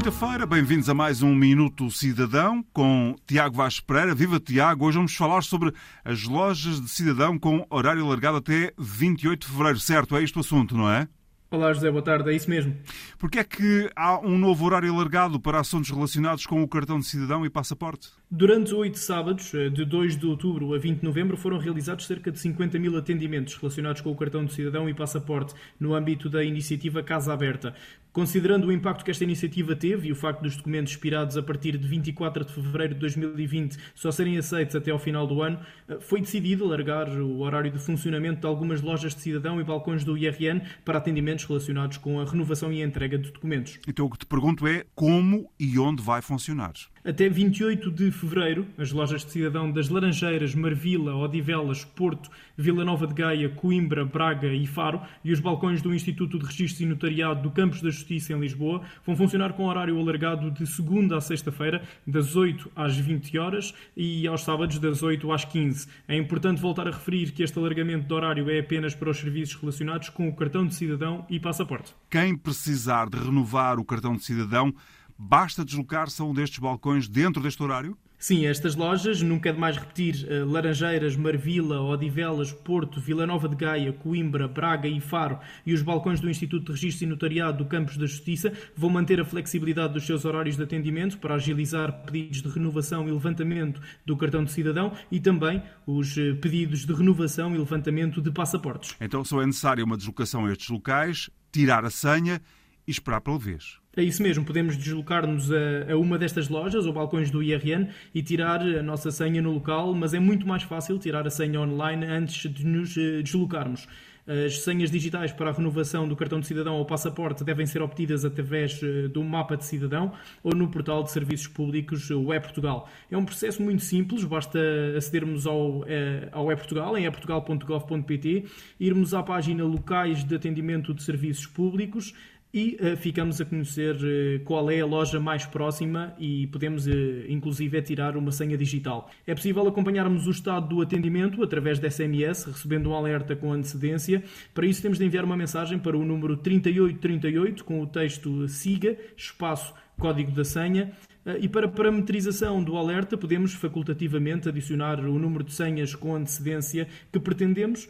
[0.00, 4.14] quinta-feira, bem-vindos a mais um Minuto Cidadão com Tiago Vaz Pereira.
[4.14, 4.86] Viva Tiago!
[4.86, 9.78] Hoje vamos falar sobre as lojas de cidadão com horário alargado até 28 de fevereiro.
[9.78, 11.06] Certo, é este o assunto, não é?
[11.52, 12.76] Olá José, boa tarde, é isso mesmo.
[13.18, 17.06] Porquê é que há um novo horário alargado para assuntos relacionados com o cartão de
[17.06, 18.10] cidadão e passaporte?
[18.30, 22.30] Durante oito sábados, eh, de 2 de outubro a 20 de novembro, foram realizados cerca
[22.30, 26.44] de 50 mil atendimentos relacionados com o cartão de cidadão e passaporte no âmbito da
[26.44, 27.74] iniciativa Casa Aberta.
[28.12, 31.78] Considerando o impacto que esta iniciativa teve e o facto dos documentos expirados a partir
[31.78, 35.98] de 24 de fevereiro de 2020 só serem aceitos até ao final do ano, eh,
[36.00, 40.16] foi decidido alargar o horário de funcionamento de algumas lojas de cidadão e balcões do
[40.16, 43.78] IRN para atendimentos relacionados com a renovação e a entrega de documentos.
[43.86, 46.72] Então o que te pergunto é como e onde vai funcionar?
[47.02, 53.06] Até 28 de fevereiro, as lojas de cidadão das Laranjeiras, Marvila, Odivelas, Porto, Vila Nova
[53.06, 57.40] de Gaia, Coimbra, Braga e Faro e os balcões do Instituto de Registro e Notariado
[57.40, 61.82] do Campos da Justiça em Lisboa vão funcionar com horário alargado de segunda a sexta-feira,
[62.06, 65.88] das 8 às 20 horas e aos sábados das 8 às 15.
[66.06, 69.54] É importante voltar a referir que este alargamento de horário é apenas para os serviços
[69.54, 71.94] relacionados com o cartão de cidadão e passaporte.
[72.10, 74.74] Quem precisar de renovar o cartão de cidadão
[75.22, 77.94] Basta deslocar-se a um destes balcões dentro deste horário?
[78.18, 83.54] Sim, estas lojas, nunca é demais repetir, eh, Laranjeiras, Marvila, Odivelas, Porto, Vila Nova de
[83.54, 87.66] Gaia, Coimbra, Braga e Faro e os balcões do Instituto de Registro e Notariado do
[87.66, 92.40] Campos da Justiça vão manter a flexibilidade dos seus horários de atendimento para agilizar pedidos
[92.40, 97.54] de renovação e levantamento do cartão de cidadão e também os eh, pedidos de renovação
[97.54, 98.96] e levantamento de passaportes.
[98.98, 102.40] Então só é necessária uma deslocação a estes locais, tirar a senha
[102.86, 103.79] e esperar pela vez.
[104.00, 108.22] É isso mesmo, podemos deslocar-nos a, a, uma destas lojas ou balcões do IRN e
[108.22, 112.06] tirar a nossa senha no local, mas é muito mais fácil tirar a senha online
[112.06, 113.86] antes de nos eh, deslocarmos.
[114.26, 118.24] As senhas digitais para a renovação do cartão de cidadão ou passaporte devem ser obtidas
[118.24, 122.88] através eh, do mapa de cidadão ou no portal de serviços públicos o E-Portugal.
[123.10, 124.58] É um processo muito simples, basta
[124.96, 128.46] acedermos ao, eh, ao E-Portugal, em eportugal.gov.pt,
[128.78, 132.14] irmos à página locais de atendimento de serviços públicos,
[132.52, 136.90] e uh, ficamos a conhecer uh, qual é a loja mais próxima e podemos, uh,
[137.28, 139.08] inclusive, tirar uma senha digital.
[139.26, 144.22] É possível acompanharmos o estado do atendimento através da SMS, recebendo um alerta com antecedência.
[144.52, 148.96] Para isso, temos de enviar uma mensagem para o número 3838 com o texto SIGA,
[149.16, 150.92] espaço código da senha.
[151.40, 157.20] E para parametrização do alerta, podemos facultativamente adicionar o número de senhas com antecedência que
[157.20, 157.86] pretendemos,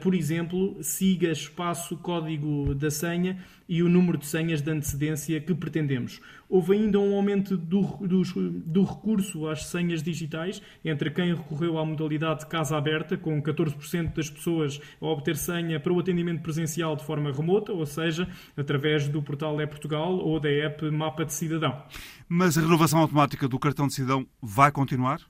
[0.00, 3.38] por exemplo, siga espaço código da senha
[3.68, 6.20] e o número de senhas de antecedência que pretendemos.
[6.52, 8.22] Houve ainda um aumento do, do,
[8.60, 14.28] do recurso às senhas digitais entre quem recorreu à modalidade casa aberta, com 14% das
[14.28, 19.22] pessoas a obter senha para o atendimento presencial de forma remota, ou seja, através do
[19.22, 21.82] portal É Portugal ou da app Mapa de Cidadão.
[22.28, 25.22] Mas a renovação automática do cartão de cidadão vai continuar?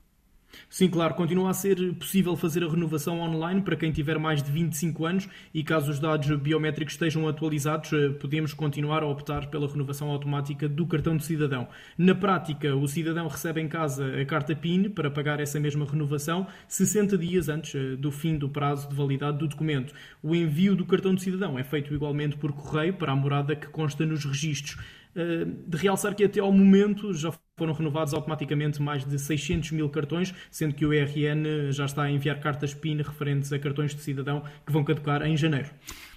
[0.69, 4.51] Sim, claro, continua a ser possível fazer a renovação online para quem tiver mais de
[4.51, 9.67] 25 anos e caso os dados biométricos estejam atualizados, eh, podemos continuar a optar pela
[9.67, 11.67] renovação automática do cartão de cidadão.
[11.97, 16.47] Na prática, o cidadão recebe em casa a carta PIN para pagar essa mesma renovação
[16.67, 19.93] 60 dias antes eh, do fim do prazo de validade do documento.
[20.21, 23.67] O envio do cartão de cidadão é feito igualmente por correio para a morada que
[23.67, 24.77] consta nos registros.
[25.15, 29.89] Eh, de realçar que até ao momento já foram renovados automaticamente mais de 600 mil
[29.89, 34.01] cartões, sendo que o ERN já está a enviar cartas PIN referentes a cartões de
[34.01, 35.69] cidadão que vão caducar em janeiro.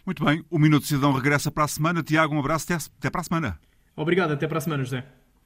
[0.05, 2.03] Muito bem, o Minuto Cidadão regressa para a semana.
[2.03, 3.61] Tiago, um abraço, até para a semana.
[3.95, 5.05] Obrigado, até para a semana, José.